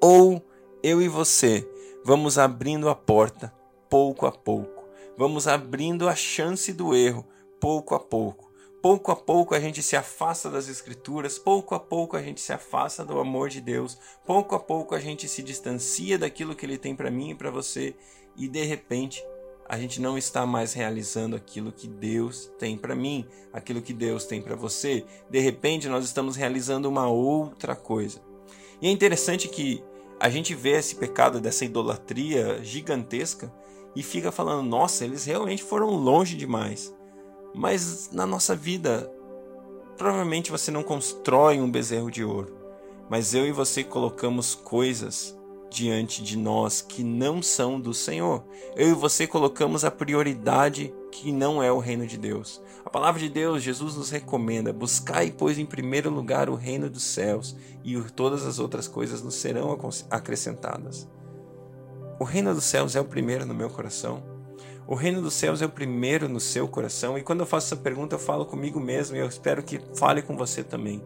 Ou 0.00 0.44
eu 0.82 1.02
e 1.02 1.08
você 1.08 1.68
vamos 2.04 2.38
abrindo 2.38 2.88
a 2.88 2.94
porta 2.94 3.52
pouco 3.90 4.26
a 4.26 4.32
pouco, 4.32 4.84
vamos 5.16 5.48
abrindo 5.48 6.08
a 6.08 6.14
chance 6.14 6.72
do 6.72 6.94
erro 6.94 7.26
pouco 7.60 7.94
a 7.94 8.00
pouco. 8.00 8.48
Pouco 8.80 9.10
a 9.10 9.16
pouco 9.16 9.56
a 9.56 9.60
gente 9.60 9.82
se 9.82 9.96
afasta 9.96 10.48
das 10.48 10.68
Escrituras, 10.68 11.36
pouco 11.36 11.74
a 11.74 11.80
pouco 11.80 12.16
a 12.16 12.22
gente 12.22 12.40
se 12.40 12.52
afasta 12.52 13.04
do 13.04 13.18
amor 13.18 13.48
de 13.48 13.60
Deus, 13.60 13.98
pouco 14.24 14.54
a 14.54 14.60
pouco 14.60 14.94
a 14.94 15.00
gente 15.00 15.26
se 15.28 15.42
distancia 15.42 16.16
daquilo 16.16 16.54
que 16.54 16.64
Ele 16.64 16.78
tem 16.78 16.94
para 16.94 17.10
mim 17.10 17.30
e 17.30 17.34
para 17.34 17.50
você, 17.50 17.96
e 18.36 18.46
de 18.46 18.62
repente 18.62 19.20
a 19.68 19.78
gente 19.78 20.00
não 20.00 20.16
está 20.16 20.46
mais 20.46 20.72
realizando 20.72 21.36
aquilo 21.36 21.70
que 21.70 21.86
Deus 21.86 22.50
tem 22.58 22.76
para 22.76 22.94
mim, 22.94 23.26
aquilo 23.52 23.82
que 23.82 23.92
Deus 23.92 24.24
tem 24.24 24.40
para 24.40 24.56
você. 24.56 25.04
De 25.28 25.38
repente 25.40 25.88
nós 25.88 26.04
estamos 26.06 26.36
realizando 26.36 26.88
uma 26.88 27.06
outra 27.06 27.76
coisa. 27.76 28.20
E 28.80 28.88
é 28.88 28.90
interessante 28.90 29.46
que 29.46 29.84
a 30.18 30.30
gente 30.30 30.54
vê 30.54 30.70
esse 30.70 30.94
pecado 30.96 31.38
dessa 31.38 31.66
idolatria 31.66 32.64
gigantesca 32.64 33.52
e 33.94 34.02
fica 34.02 34.32
falando: 34.32 34.66
nossa, 34.66 35.04
eles 35.04 35.26
realmente 35.26 35.62
foram 35.62 35.90
longe 35.90 36.34
demais. 36.34 36.94
Mas 37.54 38.10
na 38.10 38.26
nossa 38.26 38.56
vida, 38.56 39.12
provavelmente 39.98 40.50
você 40.50 40.70
não 40.70 40.82
constrói 40.82 41.60
um 41.60 41.70
bezerro 41.70 42.10
de 42.10 42.24
ouro, 42.24 42.56
mas 43.10 43.34
eu 43.34 43.46
e 43.46 43.52
você 43.52 43.84
colocamos 43.84 44.54
coisas 44.54 45.37
diante 45.70 46.22
de 46.22 46.36
nós 46.36 46.80
que 46.80 47.02
não 47.02 47.42
são 47.42 47.80
do 47.80 47.92
Senhor. 47.92 48.44
Eu 48.76 48.90
e 48.90 48.94
você 48.94 49.26
colocamos 49.26 49.84
a 49.84 49.90
prioridade 49.90 50.92
que 51.10 51.32
não 51.32 51.62
é 51.62 51.70
o 51.70 51.78
reino 51.78 52.06
de 52.06 52.16
Deus. 52.16 52.60
A 52.84 52.90
palavra 52.90 53.20
de 53.20 53.28
Deus, 53.28 53.62
Jesus 53.62 53.96
nos 53.96 54.10
recomenda: 54.10 54.72
buscai, 54.72 55.32
pois, 55.36 55.58
em 55.58 55.66
primeiro 55.66 56.10
lugar 56.10 56.48
o 56.48 56.54
reino 56.54 56.88
dos 56.88 57.02
céus, 57.02 57.56
e 57.84 58.00
todas 58.12 58.46
as 58.46 58.58
outras 58.58 58.88
coisas 58.88 59.22
nos 59.22 59.34
serão 59.34 59.76
acrescentadas. 60.10 61.08
O 62.18 62.24
reino 62.24 62.54
dos 62.54 62.64
céus 62.64 62.96
é 62.96 63.00
o 63.00 63.04
primeiro 63.04 63.46
no 63.46 63.54
meu 63.54 63.70
coração. 63.70 64.22
O 64.86 64.94
reino 64.94 65.20
dos 65.20 65.34
céus 65.34 65.60
é 65.60 65.66
o 65.66 65.70
primeiro 65.70 66.28
no 66.28 66.40
seu 66.40 66.66
coração. 66.66 67.18
E 67.18 67.22
quando 67.22 67.40
eu 67.40 67.46
faço 67.46 67.66
essa 67.66 67.76
pergunta, 67.76 68.14
eu 68.14 68.18
falo 68.18 68.46
comigo 68.46 68.80
mesmo 68.80 69.16
e 69.16 69.20
eu 69.20 69.26
espero 69.26 69.62
que 69.62 69.80
fale 69.94 70.22
com 70.22 70.34
você 70.34 70.64
também. 70.64 71.04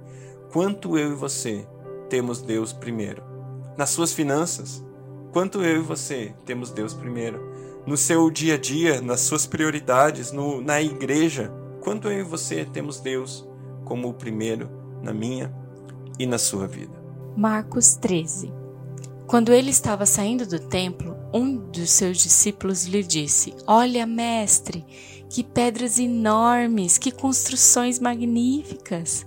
Quanto 0.52 0.96
eu 0.96 1.10
e 1.10 1.14
você 1.16 1.66
temos 2.08 2.40
Deus 2.40 2.72
primeiro? 2.72 3.31
Nas 3.76 3.90
suas 3.90 4.12
finanças, 4.12 4.84
quanto 5.32 5.62
eu 5.62 5.76
e 5.76 5.82
você 5.82 6.34
temos 6.44 6.70
Deus 6.70 6.92
primeiro? 6.92 7.52
No 7.86 7.96
seu 7.96 8.30
dia 8.30 8.54
a 8.54 8.58
dia, 8.58 9.00
nas 9.00 9.20
suas 9.20 9.46
prioridades, 9.46 10.30
no, 10.30 10.60
na 10.60 10.80
igreja, 10.80 11.52
quanto 11.80 12.08
eu 12.08 12.20
e 12.20 12.22
você 12.22 12.64
temos 12.64 13.00
Deus 13.00 13.48
como 13.84 14.08
o 14.08 14.14
primeiro 14.14 14.70
na 15.02 15.12
minha 15.12 15.52
e 16.18 16.26
na 16.26 16.38
sua 16.38 16.66
vida. 16.66 17.02
Marcos 17.36 17.96
13 17.96 18.52
Quando 19.26 19.52
ele 19.52 19.70
estava 19.70 20.06
saindo 20.06 20.46
do 20.46 20.58
templo, 20.58 21.16
um 21.32 21.56
dos 21.56 21.90
seus 21.90 22.18
discípulos 22.18 22.84
lhe 22.84 23.02
disse: 23.02 23.54
Olha, 23.66 24.06
mestre, 24.06 24.84
que 25.30 25.42
pedras 25.42 25.98
enormes, 25.98 26.98
que 26.98 27.10
construções 27.10 27.98
magníficas. 27.98 29.26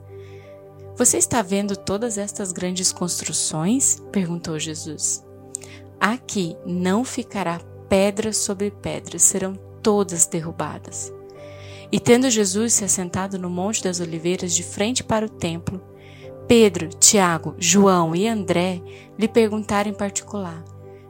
Você 0.98 1.18
está 1.18 1.42
vendo 1.42 1.76
todas 1.76 2.18
estas 2.18 2.54
grandes 2.54 2.94
construções? 2.94 4.02
perguntou 4.14 4.58
Jesus. 4.58 5.26
Aqui 6.00 6.56
não 6.66 7.04
ficará 7.04 7.60
pedra 7.90 8.32
sobre 8.32 8.72
pedra, 8.72 9.20
serão 9.20 9.56
todas 9.84 10.26
derrubadas. 10.26 11.12
E 11.92 12.00
tendo 12.00 12.30
Jesus 12.30 12.74
se 12.74 12.86
assentado 12.86 13.38
no 13.38 13.50
Monte 13.50 13.84
das 13.84 14.00
Oliveiras 14.00 14.54
de 14.54 14.64
frente 14.64 15.04
para 15.04 15.26
o 15.26 15.30
templo, 15.30 15.84
Pedro, 16.48 16.88
Tiago, 16.88 17.56
João 17.58 18.16
e 18.16 18.26
André 18.26 18.82
lhe 19.20 19.28
perguntaram 19.28 19.92
em 19.92 19.94
particular: 19.94 20.64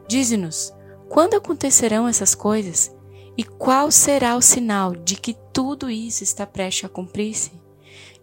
Dize-nos, 0.07 0.73
quando 1.07 1.35
acontecerão 1.35 2.07
essas 2.07 2.33
coisas? 2.33 2.91
E 3.37 3.43
qual 3.43 3.91
será 3.91 4.35
o 4.35 4.41
sinal 4.41 4.95
de 4.95 5.15
que 5.15 5.35
tudo 5.53 5.89
isso 5.91 6.23
está 6.23 6.47
prestes 6.47 6.85
a 6.85 6.89
cumprir-se? 6.89 7.51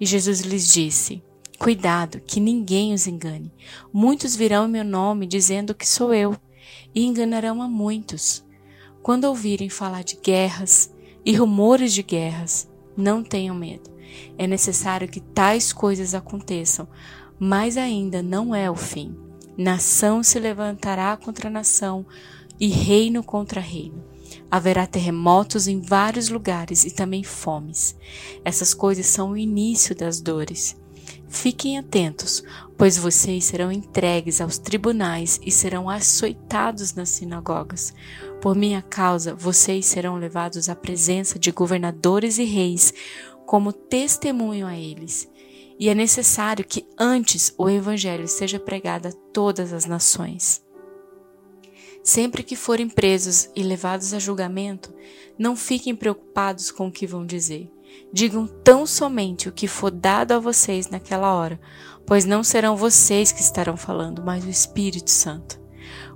E 0.00 0.06
Jesus 0.06 0.40
lhes 0.40 0.66
disse: 0.72 1.22
Cuidado, 1.62 2.18
que 2.18 2.40
ninguém 2.40 2.92
os 2.92 3.06
engane. 3.06 3.54
Muitos 3.92 4.34
virão 4.34 4.66
em 4.66 4.70
meu 4.72 4.84
nome 4.84 5.28
dizendo 5.28 5.76
que 5.76 5.88
sou 5.88 6.12
eu, 6.12 6.36
e 6.92 7.06
enganarão 7.06 7.62
a 7.62 7.68
muitos. 7.68 8.44
Quando 9.00 9.26
ouvirem 9.26 9.68
falar 9.68 10.02
de 10.02 10.16
guerras 10.16 10.92
e 11.24 11.32
rumores 11.36 11.94
de 11.94 12.02
guerras, 12.02 12.68
não 12.96 13.22
tenham 13.22 13.54
medo. 13.54 13.88
É 14.36 14.44
necessário 14.44 15.06
que 15.06 15.20
tais 15.20 15.72
coisas 15.72 16.16
aconteçam, 16.16 16.88
mas 17.38 17.76
ainda 17.76 18.24
não 18.24 18.52
é 18.52 18.68
o 18.68 18.74
fim. 18.74 19.16
Nação 19.56 20.20
se 20.20 20.40
levantará 20.40 21.16
contra 21.16 21.48
nação 21.48 22.04
e 22.58 22.66
reino 22.66 23.22
contra 23.22 23.60
reino. 23.60 24.02
Haverá 24.50 24.84
terremotos 24.84 25.68
em 25.68 25.80
vários 25.80 26.28
lugares 26.28 26.84
e 26.84 26.90
também 26.90 27.22
fomes. 27.22 27.96
Essas 28.44 28.74
coisas 28.74 29.06
são 29.06 29.30
o 29.30 29.36
início 29.36 29.94
das 29.94 30.20
dores. 30.20 30.81
Fiquem 31.32 31.78
atentos, 31.78 32.44
pois 32.76 32.98
vocês 32.98 33.46
serão 33.46 33.72
entregues 33.72 34.38
aos 34.38 34.58
tribunais 34.58 35.40
e 35.42 35.50
serão 35.50 35.88
açoitados 35.88 36.92
nas 36.92 37.08
sinagogas. 37.08 37.94
Por 38.40 38.54
minha 38.54 38.82
causa, 38.82 39.34
vocês 39.34 39.86
serão 39.86 40.16
levados 40.16 40.68
à 40.68 40.76
presença 40.76 41.38
de 41.38 41.50
governadores 41.50 42.36
e 42.36 42.44
reis, 42.44 42.92
como 43.46 43.72
testemunho 43.72 44.66
a 44.66 44.76
eles. 44.76 45.26
E 45.80 45.88
é 45.88 45.94
necessário 45.94 46.66
que 46.66 46.86
antes 46.98 47.52
o 47.56 47.68
Evangelho 47.68 48.28
seja 48.28 48.60
pregado 48.60 49.08
a 49.08 49.12
todas 49.32 49.72
as 49.72 49.86
nações. 49.86 50.62
Sempre 52.04 52.42
que 52.42 52.54
forem 52.54 52.90
presos 52.90 53.48
e 53.56 53.62
levados 53.62 54.12
a 54.12 54.18
julgamento, 54.18 54.94
não 55.38 55.56
fiquem 55.56 55.96
preocupados 55.96 56.70
com 56.70 56.88
o 56.88 56.92
que 56.92 57.06
vão 57.06 57.24
dizer. 57.24 57.72
Digam 58.12 58.46
tão 58.46 58.86
somente 58.86 59.48
o 59.48 59.52
que 59.52 59.66
for 59.66 59.90
dado 59.90 60.32
a 60.32 60.38
vocês 60.38 60.88
naquela 60.90 61.34
hora, 61.34 61.60
pois 62.06 62.24
não 62.24 62.44
serão 62.44 62.76
vocês 62.76 63.32
que 63.32 63.40
estarão 63.40 63.76
falando, 63.76 64.22
mas 64.22 64.44
o 64.44 64.50
Espírito 64.50 65.10
Santo. 65.10 65.60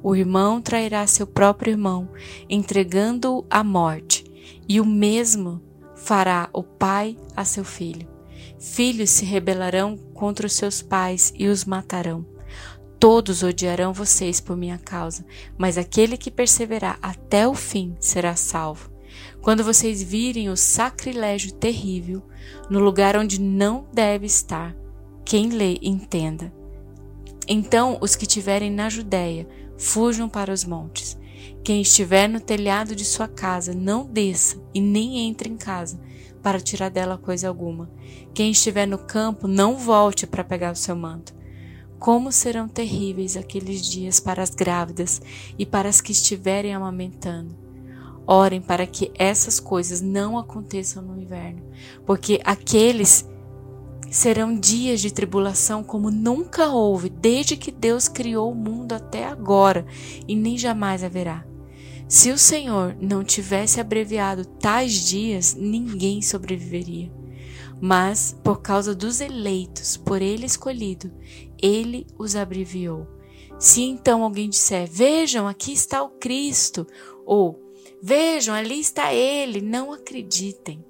O 0.03 0.15
irmão 0.15 0.61
trairá 0.61 1.07
seu 1.07 1.27
próprio 1.27 1.73
irmão, 1.73 2.09
entregando-o 2.49 3.47
à 3.51 3.65
morte, 3.65 4.25
e 4.69 4.81
o 4.81 4.85
mesmo 4.85 5.63
fará 5.95 6.49
o 6.53 6.63
pai 6.63 7.17
a 7.35 7.45
seu 7.45 7.65
filho. 7.65 8.07
Filhos 8.59 9.11
se 9.11 9.25
rebelarão 9.25 9.97
contra 10.15 10.47
os 10.47 10.53
seus 10.55 10.83
pais 10.83 11.33
e 11.37 11.49
os 11.49 11.65
matarão. 11.65 12.25
Todos 12.99 13.43
odiarão 13.43 13.93
vocês 13.93 14.41
por 14.41 14.57
minha 14.57 14.79
causa, 14.79 15.25
mas 15.59 15.77
aquele 15.77 16.17
que 16.17 16.31
perseverar 16.31 16.99
até 17.03 17.47
o 17.47 17.55
fim 17.55 17.95
será 18.01 18.35
salvo. 18.35 18.96
Quando 19.43 19.63
vocês 19.63 20.03
virem 20.03 20.49
o 20.49 20.57
sacrilégio 20.57 21.53
terrível 21.53 22.23
no 22.69 22.81
lugar 22.81 23.17
onde 23.17 23.41
não 23.41 23.87
deve 23.93 24.27
estar, 24.27 24.77
quem 25.25 25.51
lê 25.51 25.79
entenda. 25.83 26.53
Então 27.49 27.99
os 28.01 28.17
que 28.17 28.25
estiverem 28.25 28.71
na 28.71 28.89
Judéia 28.89 29.47
fujam 29.79 30.29
para 30.29 30.53
os 30.53 30.65
montes. 30.65 31.17
Quem 31.63 31.83
estiver 31.83 32.29
no 32.29 32.41
telhado 32.41 32.95
de 32.95 33.05
sua 33.05 33.29
casa, 33.29 33.73
não 33.75 34.05
desça 34.05 34.61
e 34.75 34.81
nem 34.81 35.29
entre 35.29 35.49
em 35.49 35.57
casa 35.57 36.01
para 36.43 36.61
tirar 36.61 36.91
dela 36.91 37.19
coisa 37.19 37.49
alguma. 37.49 37.91
Quem 38.33 38.53
estiver 38.53 38.87
no 38.87 38.99
campo, 38.99 39.49
não 39.49 39.77
volte 39.77 40.29
para 40.29 40.45
pegar 40.45 40.73
o 40.73 40.77
seu 40.77 40.95
manto. 40.95 41.35
Como 41.99 42.31
serão 42.31 42.69
terríveis 42.69 43.37
aqueles 43.37 43.85
dias 43.85 44.21
para 44.21 44.45
as 44.45 44.51
grávidas 44.51 45.21
e 45.59 45.67
para 45.67 45.89
as 45.89 46.01
que 46.01 46.13
estiverem 46.13 46.73
amamentando. 46.73 47.66
Orem 48.27 48.61
para 48.61 48.87
que 48.87 49.13
essas 49.15 49.61
coisas 49.61 50.01
não 50.01 50.37
aconteçam 50.37 51.03
no 51.03 51.21
inverno, 51.21 51.63
porque 52.05 52.41
aqueles 52.45 53.29
serão 54.11 54.59
dias 54.59 55.01
de 55.01 55.13
tribulação 55.13 55.85
como 55.85 56.11
nunca 56.11 56.69
houve 56.69 57.09
desde 57.09 57.57
que 57.57 57.71
Deus 57.71 58.09
criou 58.09 58.51
o 58.51 58.55
mundo 58.55 58.93
até 58.93 59.27
agora 59.27 59.87
e 60.27 60.35
nem 60.35 60.59
jamais 60.59 61.05
haverá. 61.05 61.45
Se 62.09 62.31
o 62.31 62.39
Senhor 62.39 62.97
não 63.01 63.25
tivesse 63.25 63.81
abreviado 63.81 64.45
tais 64.45 64.93
dias, 64.93 65.55
ninguém 65.55 66.23
sobreviveria. 66.23 67.13
Mas, 67.81 68.37
por 68.43 68.63
causa 68.63 68.95
dos 68.95 69.21
eleitos, 69.21 69.97
por 69.97 70.23
ele 70.23 70.47
escolhido, 70.47 71.13
ele 71.61 72.07
os 72.17 72.37
abreviou. 72.37 73.07
Se 73.59 73.83
então 73.83 74.23
alguém 74.23 74.49
disser: 74.49 74.89
Vejam, 74.91 75.47
aqui 75.49 75.73
está 75.73 76.03
o 76.03 76.11
Cristo, 76.11 76.87
ou 77.25 77.66
Vejam, 78.03 78.55
ali 78.55 78.79
está 78.81 79.13
ele, 79.13 79.61
não 79.61 79.93
acreditem, 79.93 80.85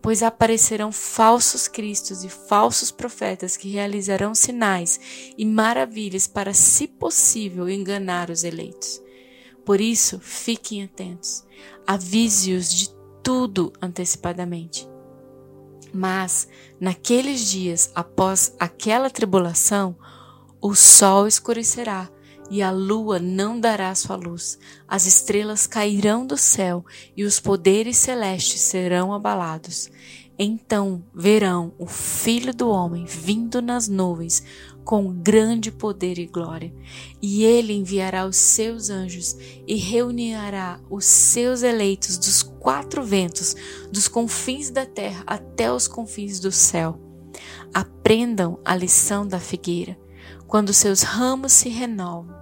pois 0.00 0.22
aparecerão 0.22 0.92
falsos 0.92 1.66
cristos 1.66 2.24
e 2.24 2.28
falsos 2.28 2.90
profetas 2.90 3.56
que 3.56 3.68
realizarão 3.68 4.34
sinais 4.34 5.00
e 5.36 5.44
maravilhas 5.44 6.26
para, 6.26 6.54
se 6.54 6.86
possível, 6.86 7.68
enganar 7.68 8.30
os 8.30 8.44
eleitos. 8.44 9.02
Por 9.64 9.80
isso, 9.80 10.20
fiquem 10.20 10.84
atentos. 10.84 11.44
Avise-os 11.86 12.72
de 12.72 12.90
tudo 13.22 13.72
antecipadamente. 13.80 14.88
Mas, 15.92 16.46
naqueles 16.78 17.40
dias 17.50 17.90
após 17.94 18.54
aquela 18.58 19.08
tribulação, 19.08 19.96
o 20.60 20.74
sol 20.74 21.26
escurecerá 21.26 22.10
e 22.50 22.62
a 22.62 22.70
lua 22.70 23.18
não 23.18 23.58
dará 23.58 23.94
sua 23.94 24.16
luz, 24.16 24.58
as 24.86 25.06
estrelas 25.06 25.66
cairão 25.66 26.26
do 26.26 26.36
céu 26.36 26.84
e 27.16 27.24
os 27.24 27.40
poderes 27.40 27.96
celestes 27.96 28.60
serão 28.60 29.12
abalados. 29.12 29.90
Então 30.38 31.04
verão 31.14 31.72
o 31.78 31.86
Filho 31.86 32.52
do 32.52 32.68
Homem 32.68 33.04
vindo 33.04 33.62
nas 33.62 33.86
nuvens 33.88 34.42
com 34.84 35.10
grande 35.12 35.72
poder 35.72 36.18
e 36.18 36.26
glória, 36.26 36.74
e 37.22 37.42
ele 37.42 37.72
enviará 37.72 38.26
os 38.26 38.36
seus 38.36 38.90
anjos 38.90 39.36
e 39.66 39.76
reunirá 39.76 40.78
os 40.90 41.06
seus 41.06 41.62
eleitos 41.62 42.18
dos 42.18 42.42
quatro 42.42 43.02
ventos, 43.02 43.56
dos 43.90 44.08
confins 44.08 44.70
da 44.70 44.84
terra 44.84 45.24
até 45.26 45.72
os 45.72 45.88
confins 45.88 46.38
do 46.38 46.52
céu. 46.52 47.00
Aprendam 47.72 48.58
a 48.64 48.76
lição 48.76 49.26
da 49.26 49.40
figueira. 49.40 50.03
Quando 50.54 50.72
seus 50.72 51.02
ramos 51.02 51.52
se 51.52 51.68
renovam 51.68 52.32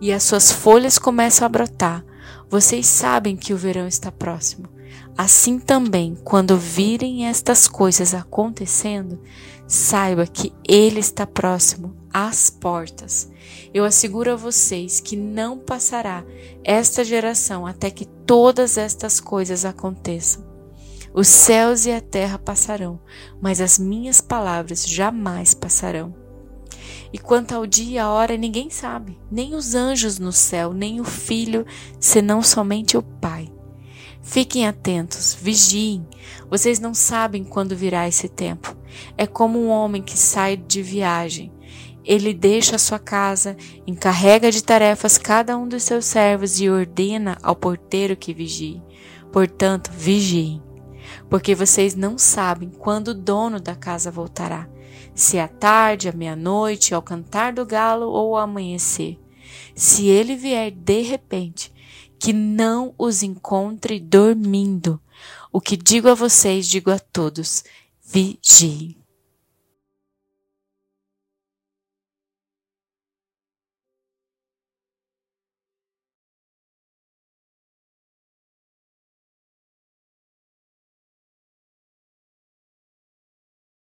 e 0.00 0.12
as 0.12 0.24
suas 0.24 0.50
folhas 0.50 0.98
começam 0.98 1.46
a 1.46 1.48
brotar, 1.48 2.04
vocês 2.50 2.88
sabem 2.88 3.36
que 3.36 3.54
o 3.54 3.56
verão 3.56 3.86
está 3.86 4.10
próximo. 4.10 4.68
Assim 5.16 5.60
também, 5.60 6.16
quando 6.24 6.56
virem 6.56 7.28
estas 7.28 7.68
coisas 7.68 8.14
acontecendo, 8.14 9.20
saiba 9.64 10.26
que 10.26 10.52
Ele 10.68 10.98
está 10.98 11.24
próximo 11.24 11.96
às 12.12 12.50
portas. 12.50 13.30
Eu 13.72 13.84
asseguro 13.84 14.32
a 14.32 14.36
vocês 14.36 14.98
que 14.98 15.14
não 15.14 15.56
passará 15.56 16.24
esta 16.64 17.04
geração 17.04 17.64
até 17.64 17.92
que 17.92 18.06
todas 18.06 18.76
estas 18.76 19.20
coisas 19.20 19.64
aconteçam. 19.64 20.44
Os 21.14 21.28
céus 21.28 21.86
e 21.86 21.92
a 21.92 22.00
terra 22.00 22.40
passarão, 22.40 22.98
mas 23.40 23.60
as 23.60 23.78
minhas 23.78 24.20
palavras 24.20 24.84
jamais 24.84 25.54
passarão. 25.54 26.21
E 27.12 27.18
quanto 27.18 27.52
ao 27.52 27.66
dia 27.66 27.92
e 27.94 27.98
a 27.98 28.08
hora, 28.08 28.36
ninguém 28.36 28.70
sabe, 28.70 29.18
nem 29.30 29.54
os 29.54 29.74
anjos 29.74 30.18
no 30.18 30.32
céu, 30.32 30.72
nem 30.72 31.00
o 31.00 31.04
filho, 31.04 31.66
senão 32.00 32.42
somente 32.42 32.96
o 32.96 33.02
Pai. 33.02 33.52
Fiquem 34.22 34.66
atentos, 34.66 35.34
vigiem. 35.34 36.06
Vocês 36.48 36.78
não 36.78 36.94
sabem 36.94 37.42
quando 37.42 37.76
virá 37.76 38.06
esse 38.06 38.28
tempo. 38.28 38.76
É 39.18 39.26
como 39.26 39.58
um 39.58 39.68
homem 39.68 40.00
que 40.00 40.16
sai 40.16 40.56
de 40.56 40.80
viagem. 40.80 41.52
Ele 42.04 42.32
deixa 42.32 42.76
a 42.76 42.78
sua 42.78 42.98
casa, 42.98 43.56
encarrega 43.86 44.50
de 44.50 44.62
tarefas 44.62 45.18
cada 45.18 45.56
um 45.56 45.68
dos 45.68 45.82
seus 45.82 46.04
servos 46.04 46.60
e 46.60 46.68
ordena 46.68 47.36
ao 47.42 47.54
porteiro 47.54 48.16
que 48.16 48.32
vigie. 48.32 48.82
Portanto, 49.32 49.90
vigiem, 49.92 50.62
porque 51.30 51.54
vocês 51.54 51.94
não 51.94 52.18
sabem 52.18 52.70
quando 52.70 53.08
o 53.08 53.14
dono 53.14 53.60
da 53.60 53.74
casa 53.74 54.10
voltará, 54.10 54.68
se 55.14 55.38
à 55.38 55.48
tarde, 55.48 56.08
à 56.08 56.12
meia-noite, 56.12 56.94
ao 56.94 57.02
cantar 57.02 57.52
do 57.52 57.66
galo 57.66 58.06
ou 58.06 58.36
ao 58.36 58.44
amanhecer. 58.44 59.18
Se 59.74 60.06
ele 60.06 60.36
vier 60.36 60.70
de 60.70 61.02
repente, 61.02 61.72
que 62.18 62.32
não 62.32 62.94
os 62.96 63.22
encontre 63.22 63.98
dormindo. 63.98 65.00
O 65.52 65.60
que 65.60 65.76
digo 65.76 66.08
a 66.08 66.14
vocês, 66.14 66.68
digo 66.68 66.90
a 66.90 66.98
todos: 66.98 67.64
vigiem. 68.00 69.01